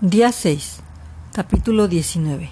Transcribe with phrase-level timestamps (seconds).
[0.00, 0.78] Día 6,
[1.32, 2.50] capítulo 19.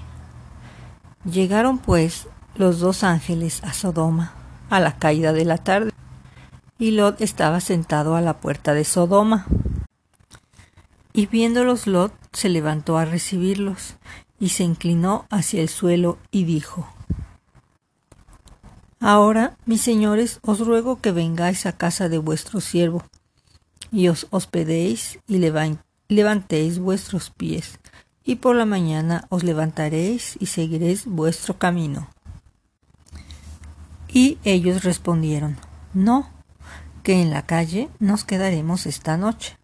[1.30, 2.26] Llegaron pues
[2.56, 4.32] los dos ángeles a Sodoma
[4.68, 5.92] a la caída de la tarde,
[6.76, 9.46] y Lot estaba sentado a la puerta de Sodoma.
[11.12, 13.94] Y viéndolos Lot se levantó a recibirlos,
[14.40, 16.88] y se inclinó hacia el suelo y dijo
[18.98, 23.04] Ahora, mis señores, os ruego que vengáis a casa de vuestro siervo,
[23.92, 25.38] y os hospedéis y
[26.08, 27.78] levantéis vuestros pies,
[28.24, 32.08] y por la mañana os levantaréis y seguiréis vuestro camino.
[34.08, 35.56] Y ellos respondieron,
[35.94, 36.30] No,
[37.02, 39.56] que en la calle nos quedaremos esta noche.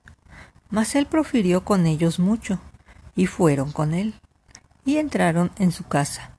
[0.71, 2.61] Mas él profirió con ellos mucho,
[3.17, 4.15] y fueron con él,
[4.85, 6.37] y entraron en su casa,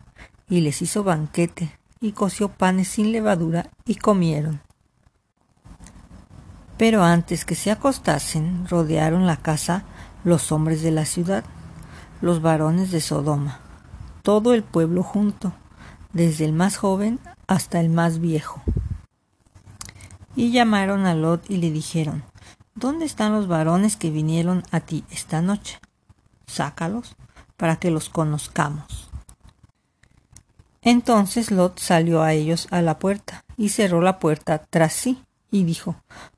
[0.49, 4.61] y les hizo banquete, y coció panes sin levadura, y comieron.
[6.77, 9.85] Pero antes que se acostasen, rodearon la casa
[10.23, 11.43] los hombres de la ciudad,
[12.21, 13.59] los varones de Sodoma,
[14.21, 15.53] todo el pueblo junto,
[16.13, 18.61] desde el más joven hasta el más viejo.
[20.35, 22.23] Y llamaron a Lot y le dijeron,
[22.75, 25.79] ¿Dónde están los varones que vinieron a ti esta noche?
[26.47, 27.15] Sácalos
[27.55, 29.09] para que los conozcamos.
[30.81, 35.63] Entonces Lot salió a ellos a la puerta y cerró la puerta tras sí y
[35.63, 35.95] dijo,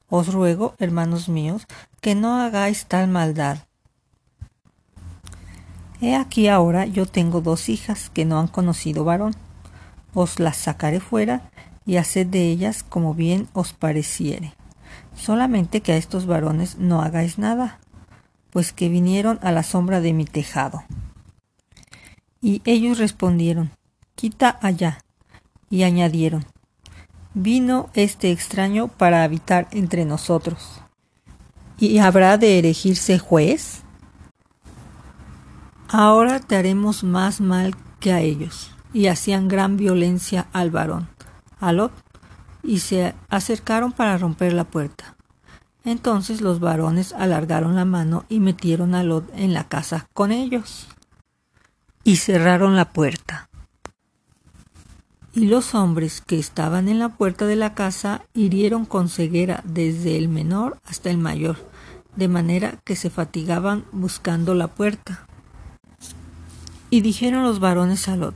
[0.09, 1.65] Os ruego, hermanos míos,
[2.01, 3.59] que no hagáis tal maldad.
[6.05, 9.33] He aquí ahora yo tengo dos hijas que no han conocido varón.
[10.13, 11.49] Os las sacaré fuera
[11.85, 14.53] y haced de ellas como bien os pareciere
[15.15, 17.79] solamente que a estos varones no hagáis nada,
[18.51, 20.83] pues que vinieron a la sombra de mi tejado.
[22.41, 23.71] Y ellos respondieron,
[24.15, 24.99] Quita allá.
[25.69, 26.45] Y añadieron,
[27.33, 30.81] Vino este extraño para habitar entre nosotros.
[31.77, 33.81] ¿Y habrá de erigirse juez?
[35.87, 38.71] Ahora te haremos más mal que a ellos.
[38.93, 41.09] Y hacían gran violencia al varón,
[41.59, 41.91] a Lot,
[42.63, 45.15] y se acercaron para romper la puerta.
[45.83, 50.87] Entonces los varones alargaron la mano y metieron a Lot en la casa con ellos.
[52.03, 53.49] Y cerraron la puerta.
[55.33, 60.17] Y los hombres que estaban en la puerta de la casa hirieron con ceguera desde
[60.17, 61.57] el menor hasta el mayor,
[62.15, 65.24] de manera que se fatigaban buscando la puerta.
[66.89, 68.35] Y dijeron los varones a Lot,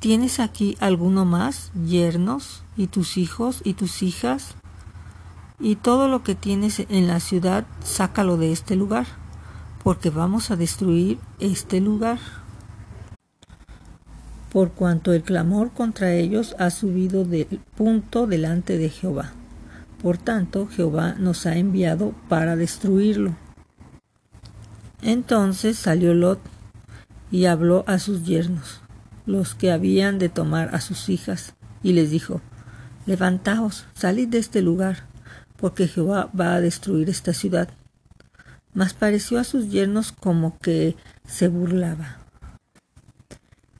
[0.00, 4.54] ¿Tienes aquí alguno más, yernos, y tus hijos y tus hijas?
[5.58, 9.06] Y todo lo que tienes en la ciudad, sácalo de este lugar,
[9.84, 12.18] porque vamos a destruir este lugar.
[14.50, 19.32] Por cuanto el clamor contra ellos ha subido del punto delante de Jehová.
[20.02, 23.34] Por tanto, Jehová nos ha enviado para destruirlo.
[25.02, 26.40] Entonces salió Lot
[27.30, 28.80] y habló a sus yernos
[29.30, 32.40] los que habían de tomar a sus hijas, y les dijo,
[33.06, 35.04] Levantaos, salid de este lugar,
[35.56, 37.68] porque Jehová va a destruir esta ciudad.
[38.74, 40.96] Mas pareció a sus yernos como que
[41.26, 42.18] se burlaba.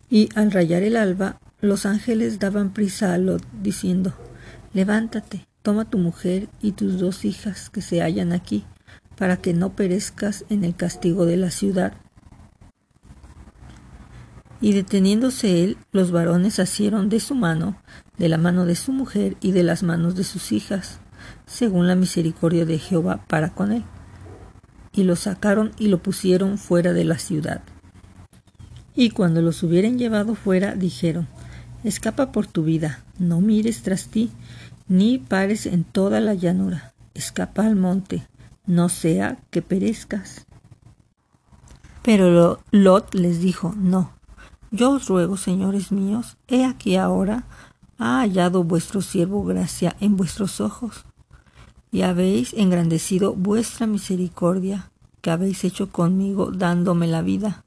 [0.08, 4.14] Y al rayar el alba, los ángeles daban prisa a Lot, diciendo,
[4.72, 8.64] Levántate, toma tu mujer y tus dos hijas que se hallan aquí,
[9.16, 11.92] para que no perezcas en el castigo de la ciudad.
[14.60, 17.76] Y deteniéndose él, los varones asieron de su mano,
[18.18, 20.98] de la mano de su mujer y de las manos de sus hijas,
[21.46, 23.84] según la misericordia de Jehová para con él.
[24.92, 27.62] Y lo sacaron y lo pusieron fuera de la ciudad.
[28.94, 31.28] Y cuando los hubieran llevado fuera, dijeron,
[31.82, 34.30] Escapa por tu vida, no mires tras ti,
[34.88, 38.26] ni pares en toda la llanura, escapa al monte,
[38.66, 40.46] no sea que perezcas.
[42.02, 44.12] Pero Lot les dijo, No,
[44.70, 47.44] yo os ruego, señores míos, he aquí ahora
[47.98, 51.04] ha hallado vuestro siervo gracia en vuestros ojos,
[51.92, 57.64] y habéis engrandecido vuestra misericordia que habéis hecho conmigo dándome la vida.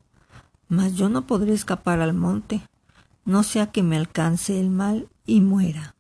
[0.70, 2.62] Mas yo no podré escapar al monte,
[3.26, 5.96] no sea que me alcance el mal y muera.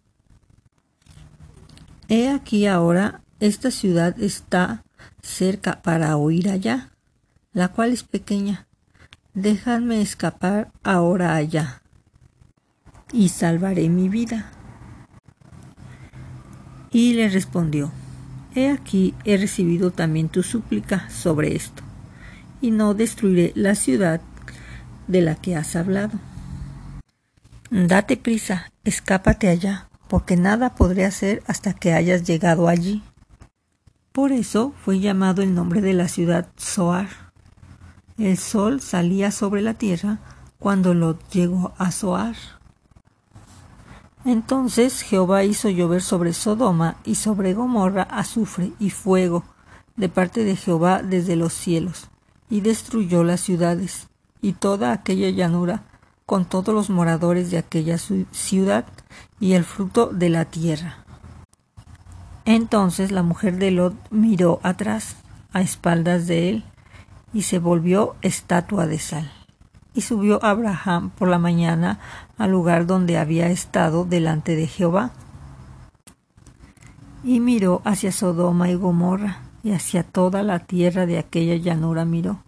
[2.07, 4.83] He aquí ahora esta ciudad está
[5.21, 6.91] cerca para huir allá,
[7.53, 8.67] la cual es pequeña,
[9.35, 11.81] Dejadme escapar ahora allá,
[13.11, 14.51] y salvaré mi vida.
[16.91, 17.91] Y le respondió,
[18.53, 21.81] He aquí he recibido también tu súplica sobre esto,
[22.61, 24.21] y no destruiré la ciudad
[25.07, 26.19] de la que has hablado.
[27.71, 33.01] Date prisa, escápate allá, porque nada podré hacer hasta que hayas llegado allí.
[34.11, 37.22] Por eso fue llamado el nombre de la ciudad Zoar
[38.17, 40.19] El sol salía sobre la tierra
[40.59, 42.35] cuando Lot llegó a Zoar.
[44.23, 49.43] Entonces Jehová hizo llover sobre Sodoma y sobre Gomorra azufre y fuego
[49.95, 52.09] de parte de Jehová desde los cielos,
[52.49, 54.07] y destruyó las ciudades
[54.41, 55.83] y toda aquella llanura
[56.25, 58.85] con todos los moradores de aquella ciudad
[59.39, 61.03] y el fruto de la tierra.
[62.45, 65.15] Entonces la mujer de Lot miró atrás,
[65.51, 66.63] a espaldas de él,
[67.33, 69.31] y se volvió estatua de sal.
[69.93, 71.99] Y subió Abraham por la mañana
[72.37, 75.11] al lugar donde había estado delante de Jehová.
[77.23, 82.43] Y miró hacia Sodoma y Gomorra, y hacia toda la tierra de aquella llanura miró.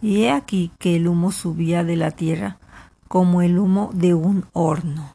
[0.00, 2.58] Y he aquí que el humo subía de la tierra
[3.08, 5.14] como el humo de un horno.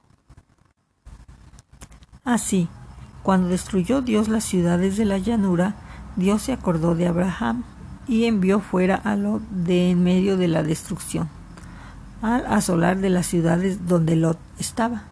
[2.24, 2.68] Así,
[3.24, 5.76] cuando destruyó Dios las ciudades de la llanura,
[6.16, 7.64] Dios se acordó de Abraham
[8.12, 11.30] y envió fuera a Lot de en medio de la destrucción,
[12.22, 15.04] al asolar de las ciudades donde Lot estaba.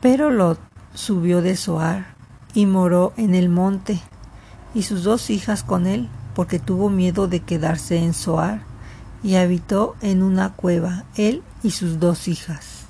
[0.00, 0.58] Pero Lot
[0.94, 2.16] subió de Zoar
[2.52, 4.00] y moró en el monte,
[4.74, 8.62] y sus dos hijas con él, porque tuvo miedo de quedarse en Zoar,
[9.22, 12.86] y habitó en una cueva, él y sus dos hijas.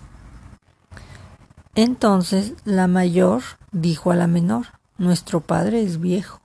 [1.75, 4.65] Entonces la mayor dijo a la menor,
[4.97, 6.41] Nuestro padre es viejo,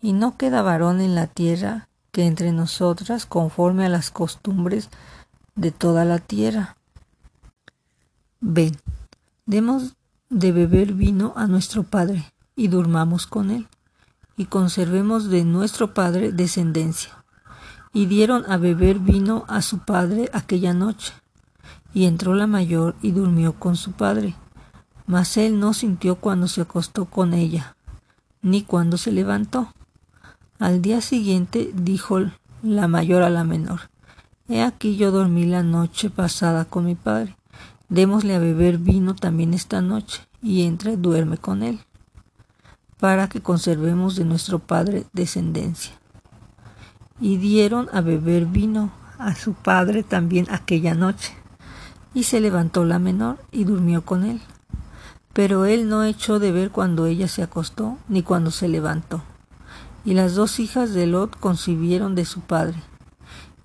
[0.00, 4.90] y no queda varón en la tierra que entre nosotras conforme a las costumbres
[5.54, 6.76] de toda la tierra.
[8.40, 8.76] Ven,
[9.46, 9.96] demos
[10.30, 13.68] de beber vino a nuestro padre, y durmamos con él,
[14.36, 17.24] y conservemos de nuestro padre descendencia.
[17.92, 21.12] Y dieron a beber vino a su padre aquella noche.
[21.94, 24.34] Y entró la mayor y durmió con su padre.
[25.06, 27.76] Mas él no sintió cuando se acostó con ella,
[28.42, 29.72] ni cuando se levantó.
[30.58, 32.18] Al día siguiente dijo
[32.64, 33.82] la mayor a la menor,
[34.48, 37.36] He aquí yo dormí la noche pasada con mi padre,
[37.88, 41.78] démosle a beber vino también esta noche, y entra y duerme con él,
[42.98, 45.92] para que conservemos de nuestro padre descendencia.
[47.20, 51.34] Y dieron a beber vino a su padre también aquella noche,
[52.14, 54.40] y se levantó la menor y durmió con él.
[55.32, 59.22] Pero él no echó de ver cuando ella se acostó, ni cuando se levantó.
[60.04, 62.82] Y las dos hijas de Lot concibieron de su padre,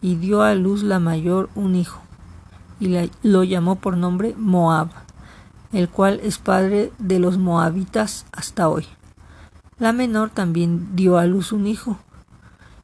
[0.01, 2.01] y dio a luz la mayor un hijo,
[2.79, 4.89] y lo llamó por nombre Moab,
[5.71, 8.85] el cual es padre de los moabitas hasta hoy.
[9.79, 11.97] La menor también dio a luz un hijo,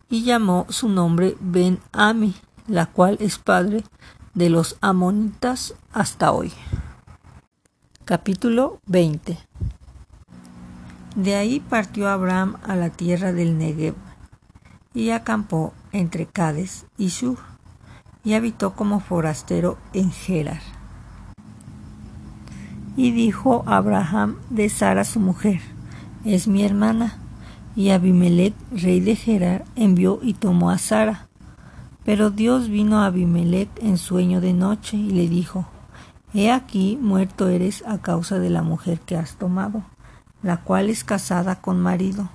[0.10, 2.36] y llamó su nombre Ben Ami,
[2.68, 3.84] la cual es padre
[4.34, 6.52] de los amonitas hasta hoy.
[8.06, 9.38] Capítulo 20
[11.20, 13.94] De ahí partió Abraham a la tierra del Negev,
[14.94, 17.40] y acampó entre Cades y Shur,
[18.24, 20.62] y habitó como forastero en Gerar.
[22.96, 25.60] Y dijo Abraham de Sara su mujer,
[26.24, 27.18] es mi hermana.
[27.76, 31.28] Y Abimelech, rey de Gerar, envió y tomó a Sara.
[32.06, 35.68] Pero Dios vino a Abimelech en sueño de noche y le dijo,
[36.34, 39.84] He aquí muerto eres a causa de la mujer que has tomado,
[40.42, 42.30] la cual es casada con marido.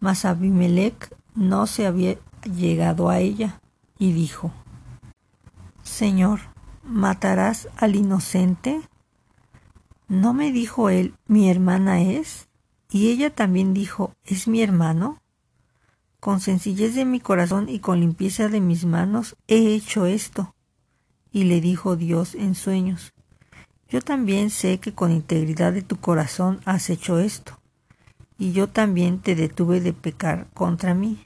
[0.00, 3.60] Mas Abimelech no se había llegado a ella,
[3.98, 4.50] y dijo,
[5.84, 6.40] Señor,
[6.82, 8.80] ¿matarás al inocente?
[10.08, 12.48] ¿No me dijo él, mi hermana es?
[12.90, 15.22] Y ella también dijo, ¿es mi hermano?
[16.18, 20.54] Con sencillez de mi corazón y con limpieza de mis manos he hecho esto.
[21.30, 23.14] Y le dijo Dios en sueños,
[23.92, 27.58] Yo también sé que con integridad de tu corazón has hecho esto,
[28.38, 31.22] y yo también te detuve de pecar contra mí,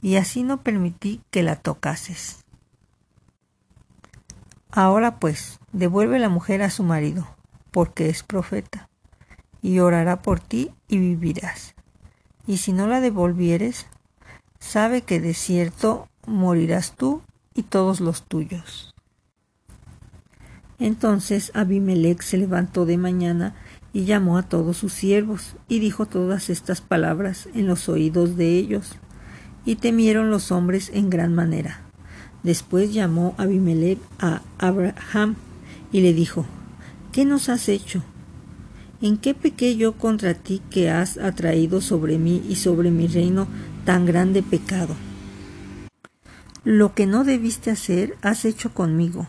[0.00, 2.42] y así no permití que la tocases.
[4.70, 7.28] Ahora pues, devuelve la mujer a su marido,
[7.70, 8.88] porque es profeta,
[9.60, 11.74] y orará por ti y vivirás.
[12.46, 13.88] Y si no la devolvieres,
[14.58, 17.20] sabe que de cierto morirás tú
[17.52, 18.93] y todos los tuyos.
[20.78, 23.54] Entonces Abimelech se levantó de mañana
[23.92, 28.58] y llamó a todos sus siervos, y dijo todas estas palabras en los oídos de
[28.58, 28.96] ellos,
[29.64, 31.80] y temieron los hombres en gran manera.
[32.42, 35.36] Después llamó Abimelech a Abraham
[35.92, 36.44] y le dijo,
[37.12, 38.02] ¿Qué nos has hecho?
[39.00, 43.46] ¿En qué pequé yo contra ti que has atraído sobre mí y sobre mi reino
[43.84, 44.96] tan grande pecado?
[46.64, 49.28] Lo que no debiste hacer has hecho conmigo.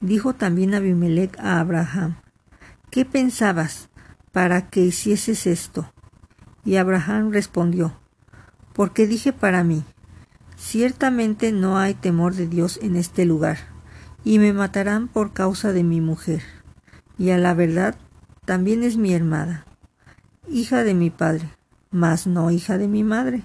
[0.00, 2.16] Dijo también Abimelech a Abraham,
[2.90, 3.88] ¿qué pensabas
[4.32, 5.92] para que hicieses esto?
[6.64, 7.98] Y Abraham respondió,
[8.72, 9.84] porque dije para mí,
[10.56, 13.58] Ciertamente no hay temor de Dios en este lugar,
[14.24, 16.42] y me matarán por causa de mi mujer,
[17.18, 17.96] y a la verdad
[18.44, 19.66] también es mi hermana,
[20.48, 21.50] hija de mi padre,
[21.90, 23.42] mas no hija de mi madre,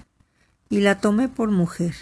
[0.68, 1.94] y la tomé por mujer.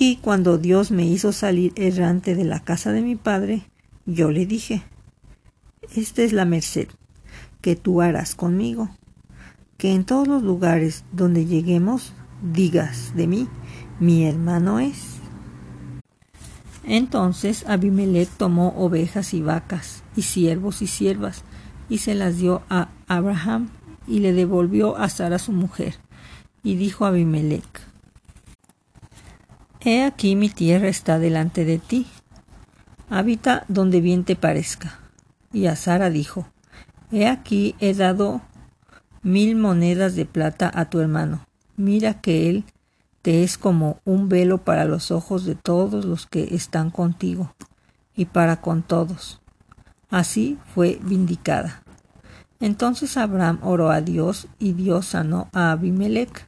[0.00, 3.64] Y cuando Dios me hizo salir errante de la casa de mi padre,
[4.06, 4.84] yo le dije,
[5.94, 6.88] Esta es la merced
[7.60, 8.90] que tú harás conmigo,
[9.76, 12.12] que en todos los lugares donde lleguemos
[12.42, 13.48] digas de mí,
[13.98, 15.16] mi hermano es.
[16.84, 21.42] Entonces Abimelech tomó ovejas y vacas, y siervos y siervas,
[21.88, 23.68] y se las dio a Abraham,
[24.06, 25.96] y le devolvió a Sara su mujer.
[26.62, 27.87] Y dijo Abimelech,
[29.80, 32.06] He aquí mi tierra está delante de ti,
[33.08, 34.98] habita donde bien te parezca.
[35.52, 36.48] Y a Sara dijo,
[37.12, 38.42] He aquí he dado
[39.22, 42.64] mil monedas de plata a tu hermano, mira que él
[43.22, 47.54] te es como un velo para los ojos de todos los que están contigo
[48.16, 49.40] y para con todos.
[50.10, 51.82] Así fue vindicada.
[52.58, 56.46] Entonces Abraham oró a Dios y Dios sanó a Abimelech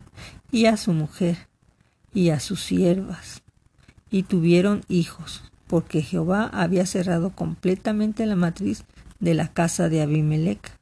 [0.51, 1.50] y a su mujer
[2.13, 3.43] y a sus siervas
[4.11, 8.85] y tuvieron hijos porque Jehová había cerrado completamente la matriz
[9.21, 10.73] de la casa de Abimelech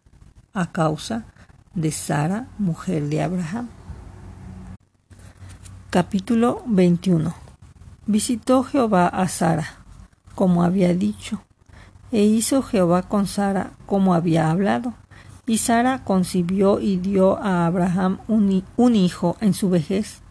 [0.54, 1.26] a causa
[1.74, 3.68] de Sara, mujer de Abraham.
[5.90, 7.34] Capítulo 21
[8.06, 9.84] Visitó Jehová a Sara,
[10.34, 11.42] como había dicho,
[12.10, 14.94] e hizo Jehová con Sara como había hablado.
[15.46, 20.22] Y Sara concibió y dio a Abraham un, un, hijo en su vejez,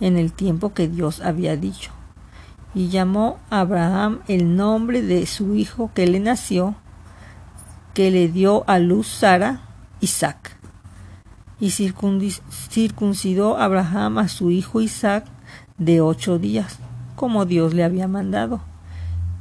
[0.00, 1.90] en el tiempo que Dios había dicho.
[2.74, 6.76] Y llamó a Abraham el nombre de su hijo que le nació,
[7.94, 9.60] que le dio a luz Sara,
[10.00, 10.58] Isaac
[11.60, 15.24] y circuncidó Abraham a su hijo Isaac
[15.76, 16.78] de ocho días,
[17.16, 18.60] como Dios le había mandado.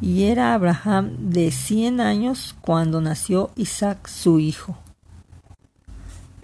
[0.01, 4.77] Y era Abraham de cien años cuando nació Isaac su hijo.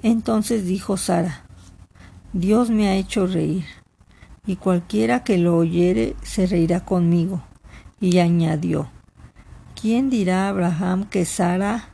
[0.01, 1.45] Entonces dijo Sara,
[2.33, 3.65] Dios me ha hecho reír,
[4.45, 7.43] y cualquiera que lo oyere se reirá conmigo.
[7.99, 8.89] Y añadió,
[9.79, 11.89] ¿quién dirá a Abraham que Sara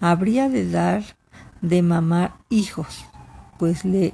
[0.00, 1.04] habría de dar
[1.60, 3.04] de mamar hijos?
[3.62, 4.12] pues le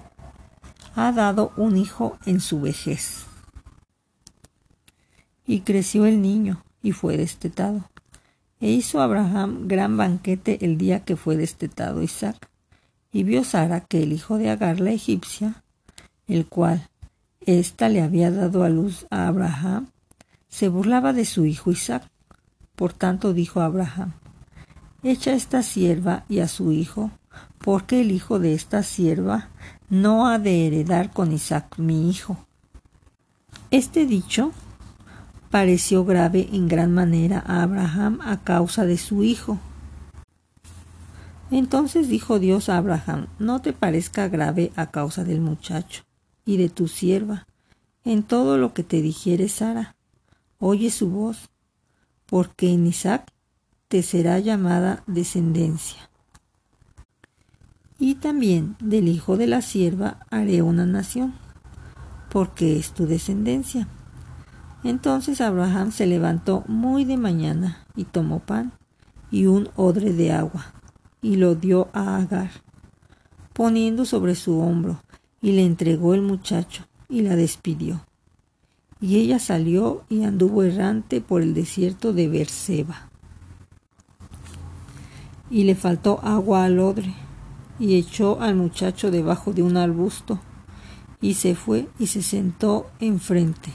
[0.94, 3.24] ha dado un hijo en su vejez.
[5.46, 7.88] Y creció el niño y fue destetado.
[8.60, 12.50] E hizo Abraham gran banquete el día que fue destetado Isaac.
[13.10, 15.64] Y vio Sara que el hijo de Agar la egipcia,
[16.26, 16.90] el cual
[17.48, 19.88] ésta le había dado a luz a Abraham,
[20.48, 22.02] se burlaba de su hijo Isaac.
[22.76, 24.12] Por tanto dijo Abraham,
[25.02, 27.10] Echa esta sierva y a su hijo
[27.58, 29.48] porque el hijo de esta sierva
[29.88, 32.36] no ha de heredar con Isaac mi hijo.
[33.70, 34.52] Este dicho
[35.50, 39.58] pareció grave en gran manera a Abraham a causa de su hijo.
[41.50, 46.07] Entonces dijo Dios a Abraham, no te parezca grave a causa del muchacho
[46.48, 47.46] y de tu sierva,
[48.04, 49.94] en todo lo que te dijere Sara.
[50.58, 51.50] Oye su voz,
[52.26, 53.32] porque en Isaac
[53.86, 56.08] te será llamada descendencia
[57.98, 61.34] y también del hijo de la sierva haré una nación,
[62.30, 63.88] porque es tu descendencia.
[64.84, 68.72] Entonces Abraham se levantó muy de mañana y tomó pan
[69.30, 70.72] y un odre de agua
[71.20, 72.50] y lo dio a Agar,
[73.52, 75.02] poniendo sobre su hombro,
[75.40, 78.04] y le entregó el muchacho y la despidió.
[79.00, 83.08] Y ella salió y anduvo errante por el desierto de Berseba.
[85.50, 87.14] Y le faltó agua al odre
[87.78, 90.40] y echó al muchacho debajo de un arbusto
[91.20, 93.72] y se fue y se sentó enfrente,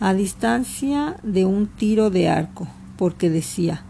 [0.00, 3.82] a distancia de un tiro de arco, porque decía,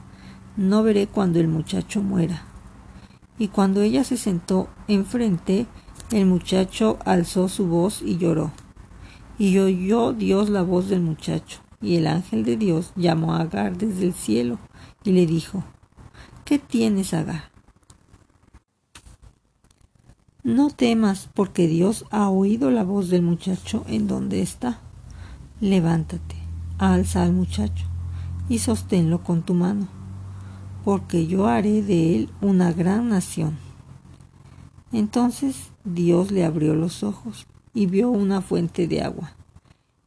[0.57, 2.43] no veré cuando el muchacho muera.
[3.39, 5.67] Y cuando ella se sentó enfrente,
[6.11, 8.53] el muchacho alzó su voz y lloró.
[9.39, 13.77] Y oyó Dios la voz del muchacho, y el ángel de Dios llamó a Agar
[13.77, 14.59] desde el cielo
[15.05, 15.65] y le dijo,
[16.45, 17.51] ¿Qué tienes, Agar?
[20.43, 24.79] No temas, porque Dios ha oído la voz del muchacho en donde está.
[25.61, 26.37] Levántate,
[26.79, 27.85] alza al muchacho
[28.49, 29.89] y sosténlo con tu mano,
[30.85, 33.66] porque yo haré de él una gran nación.
[34.93, 39.37] Entonces Dios le abrió los ojos y vio una fuente de agua,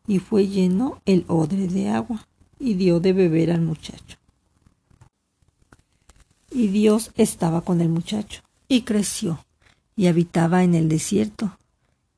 [0.07, 2.27] y fue lleno el odre de agua,
[2.59, 4.17] y dio de beber al muchacho.
[6.51, 9.39] Y Dios estaba con el muchacho, y creció
[10.00, 11.57] y habitaba en el desierto,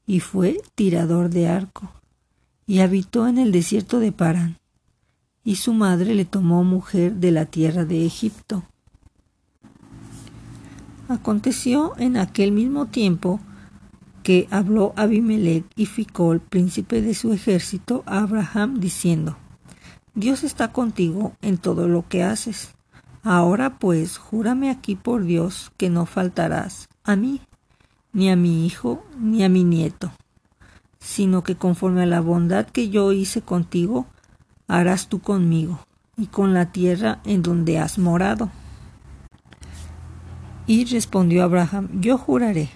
[0.05, 1.91] y fue tirador de arco,
[2.67, 4.59] y habitó en el desierto de Parán,
[5.43, 8.63] y su madre le tomó mujer de la tierra de Egipto.
[11.11, 13.41] Aconteció en aquel mismo tiempo
[14.23, 19.35] que habló Abimelech y Ficol, príncipe de su ejército, a Abraham, diciendo,
[20.15, 22.75] Dios está contigo en todo lo que haces.
[23.23, 27.41] Ahora pues, júrame aquí por Dios que no faltarás a mí,
[28.13, 30.13] ni a mi hijo, ni a mi nieto,
[30.99, 34.05] sino que conforme a la bondad que yo hice contigo,
[34.69, 35.79] harás tú conmigo,
[36.15, 38.49] y con la tierra en donde has morado.
[40.71, 42.69] Y respondió Abraham, yo juraré.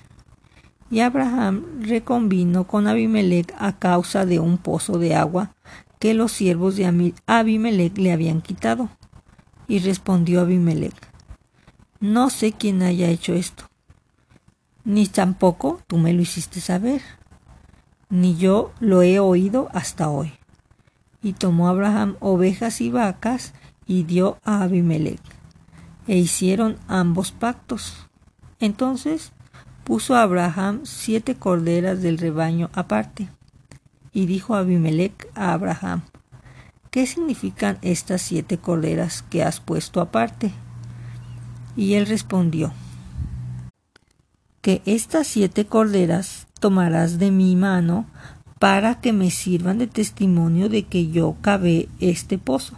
[0.92, 5.56] Y Abraham reconvino con Abimelech a causa de un pozo de agua
[5.98, 8.90] que los siervos de Abimelech le habían quitado.
[9.70, 10.94] Y respondió Abimelech,
[12.02, 13.64] no sé quién haya hecho esto,
[14.84, 17.02] ni tampoco tú me lo hiciste saber,
[18.10, 20.34] ni yo lo he oído hasta hoy.
[21.24, 23.54] Y tomó Abraham ovejas y vacas
[23.88, 25.35] y dio a Abimelech,
[26.08, 28.08] e hicieron ambos pactos.
[28.60, 29.32] Entonces
[29.84, 33.30] puso Abraham siete corderas del rebaño aparte,
[34.14, 36.04] y dijo Abimelech a Abraham,
[36.90, 40.52] ¿qué significan estas siete corderas que has puesto aparte?
[41.76, 42.74] Y él respondió,
[44.62, 48.08] que estas siete corderas tomarás de mi mano
[48.58, 52.76] para que me sirvan de testimonio de que yo cavé este pozo.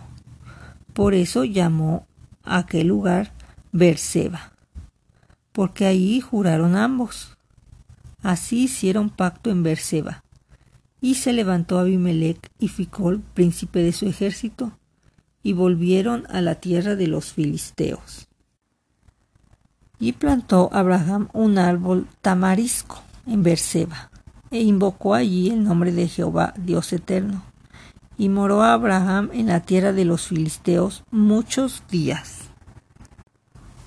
[0.94, 2.07] Por eso llamó
[2.48, 3.34] a aquel lugar
[3.72, 4.54] Berseba,
[5.52, 7.38] porque allí juraron ambos.
[8.22, 10.24] Así hicieron pacto en Berseba.
[11.00, 14.72] Y se levantó Abimelech y Ficol, príncipe de su ejército,
[15.44, 18.28] y volvieron a la tierra de los filisteos.
[20.00, 24.10] Y plantó Abraham un árbol tamarisco en Berseba,
[24.50, 27.47] e invocó allí el nombre de Jehová, Dios eterno.
[28.18, 32.50] Y moró Abraham en la tierra de los filisteos muchos días.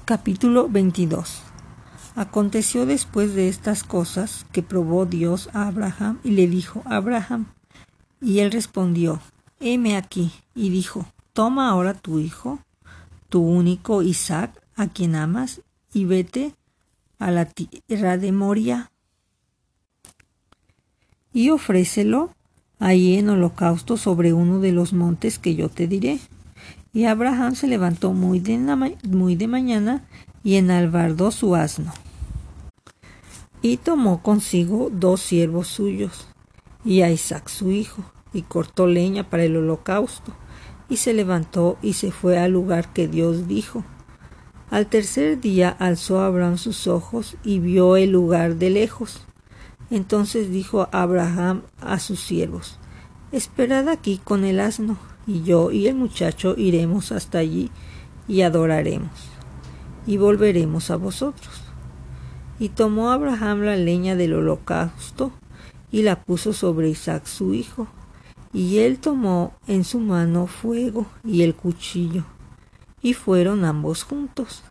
[0.05, 1.43] Capítulo 22
[2.17, 7.47] Aconteció después de estas cosas que probó Dios a Abraham y le dijo, Abraham.
[8.21, 9.21] Y él respondió,
[9.61, 12.59] heme aquí, y dijo, toma ahora tu hijo,
[13.29, 15.63] tu único Isaac, a quien amas,
[15.93, 16.55] y vete
[17.19, 18.91] a la tierra de Moria
[21.33, 22.35] y ofrécelo
[22.81, 26.19] ahí en holocausto sobre uno de los montes que yo te diré.
[26.93, 28.59] Y Abraham se levantó muy de,
[29.09, 30.03] muy de mañana
[30.43, 31.93] y enalbardó su asno.
[33.63, 36.27] Y tomó consigo dos siervos suyos
[36.85, 40.33] y a Isaac su hijo, y cortó leña para el holocausto,
[40.89, 43.85] y se levantó y se fue al lugar que Dios dijo.
[44.71, 49.27] Al tercer día alzó Abraham sus ojos y vio el lugar de lejos.
[49.91, 52.79] Entonces dijo Abraham a sus siervos,
[53.33, 57.71] Esperad aquí con el asno, y yo y el muchacho iremos hasta allí
[58.27, 59.11] y adoraremos,
[60.07, 61.63] y volveremos a vosotros.
[62.59, 65.33] Y tomó Abraham la leña del holocausto
[65.91, 67.89] y la puso sobre Isaac su hijo,
[68.53, 72.25] y él tomó en su mano fuego y el cuchillo
[73.03, 74.63] y fueron ambos juntos.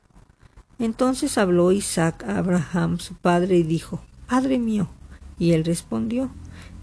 [0.77, 4.87] Entonces habló Isaac a Abraham su padre y dijo, Padre mío.
[5.39, 6.29] Y él respondió,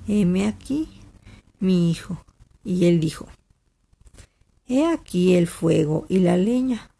[0.09, 0.89] Heme aquí,
[1.61, 2.25] mi hijo.
[2.65, 3.29] Y él dijo,
[4.67, 6.91] He aquí el fuego y la leña,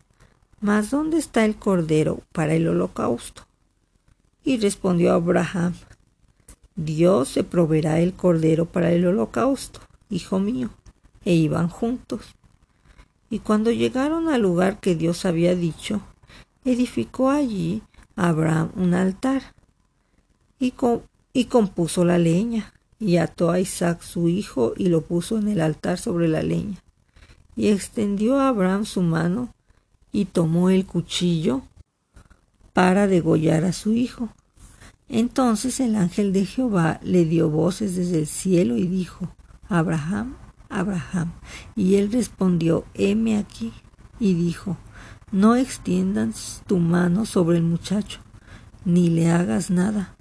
[0.61, 3.47] mas ¿dónde está el cordero para el holocausto?
[4.45, 5.75] Y respondió Abraham,
[6.77, 10.71] Dios se proveerá el cordero para el holocausto, hijo mío.
[11.25, 12.37] E iban juntos.
[13.31, 16.01] Y cuando llegaron al lugar que Dios había dicho,
[16.65, 17.83] edificó allí
[18.15, 19.55] Abraham un altar
[20.61, 20.73] y,
[21.37, 25.61] y compuso la leña y ató a Isaac su hijo y lo puso en el
[25.61, 26.83] altar sobre la leña.
[27.55, 29.55] Y extendió a Abraham su mano
[30.13, 31.61] y tomó el cuchillo
[32.73, 34.31] para degollar a su hijo.
[35.11, 39.29] Entonces el ángel de Jehová le dio voces desde el cielo y dijo,
[39.69, 40.37] Abraham,
[40.71, 41.33] Abraham.
[41.75, 43.75] Y él respondió, heme aquí.
[44.19, 44.79] Y dijo,
[45.33, 48.21] no extiendas tu mano sobre el muchacho,
[48.87, 50.16] ni le hagas nada,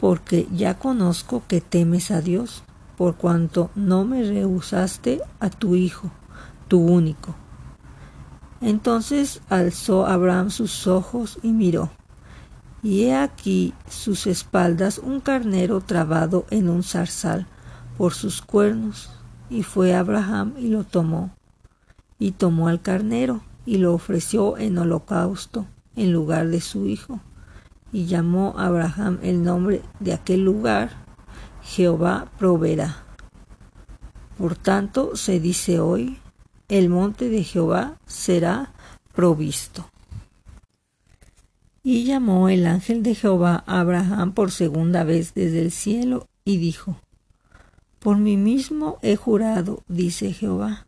[0.00, 2.62] porque ya conozco que temes a Dios,
[2.96, 6.10] por cuanto no me rehusaste a tu hijo,
[6.68, 7.34] tu único.
[8.60, 11.90] Entonces alzó Abraham sus ojos y miró,
[12.82, 17.46] y he aquí sus espaldas un carnero trabado en un zarzal
[17.96, 19.10] por sus cuernos,
[19.50, 21.30] y fue Abraham y lo tomó,
[22.18, 27.20] y tomó al carnero y lo ofreció en holocausto en lugar de su hijo.
[27.92, 30.90] Y llamó a Abraham el nombre de aquel lugar,
[31.62, 33.04] Jehová proveerá.
[34.38, 36.18] Por tanto, se dice hoy,
[36.68, 38.72] el monte de Jehová será
[39.12, 39.90] provisto.
[41.82, 46.58] Y llamó el ángel de Jehová a Abraham por segunda vez desde el cielo y
[46.58, 46.96] dijo,
[47.98, 50.86] Por mí mismo he jurado, dice Jehová,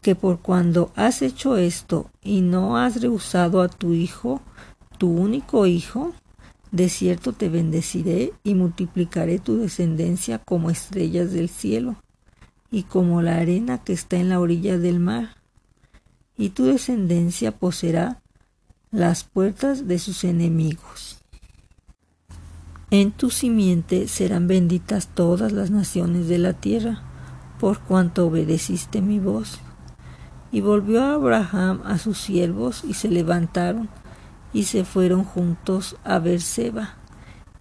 [0.00, 4.40] que por cuando has hecho esto y no has rehusado a tu hijo,
[4.98, 6.12] tu único hijo,
[6.72, 11.96] de cierto te bendeciré y multiplicaré tu descendencia como estrellas del cielo
[12.70, 15.36] y como la arena que está en la orilla del mar,
[16.38, 18.22] y tu descendencia poseerá
[18.90, 21.22] las puertas de sus enemigos.
[22.90, 27.02] En tu simiente serán benditas todas las naciones de la tierra,
[27.60, 29.58] por cuanto obedeciste mi voz.
[30.50, 33.88] Y volvió Abraham a sus siervos y se levantaron
[34.52, 36.96] y se fueron juntos a Berseba,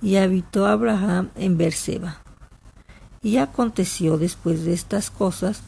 [0.02, 2.18] y habitó Abraham en Berseba.
[3.22, 5.62] Y aconteció después de estas cosas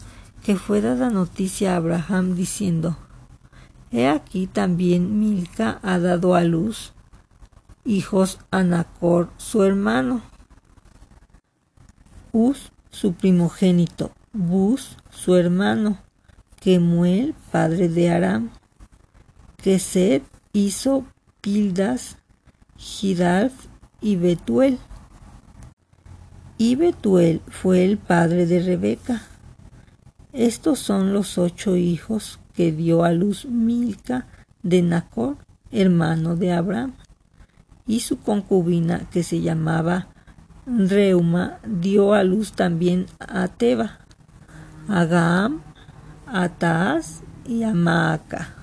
[0.43, 2.97] que fue dada noticia a Abraham diciendo,
[3.91, 6.93] He aquí también Milca ha dado a luz
[7.85, 10.21] hijos a Nacor su hermano,
[12.31, 15.99] Uz su primogénito, Bus su hermano,
[16.59, 18.49] Kemuel padre de Aram,
[19.57, 21.05] Keset hizo
[21.43, 22.15] Pildas,
[22.77, 23.65] Gidalf
[23.99, 24.79] y Betuel.
[26.57, 29.23] Y Betuel fue el padre de Rebeca.
[30.31, 34.25] Estos son los ocho hijos que dio a luz Milca
[34.61, 35.35] de Nacor,
[35.69, 36.93] hermano de Abraham.
[37.85, 40.07] Y su concubina, que se llamaba
[40.65, 43.99] Reuma, dio a luz también a Teba,
[44.87, 45.61] a Gaam,
[46.25, 48.62] a Taaz y a Maaca.